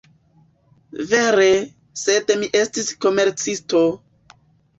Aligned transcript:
Vere! 1.11 1.49
sed 2.05 2.33
mi 2.41 2.49
estis 2.63 2.89
komercisto! 3.07 3.85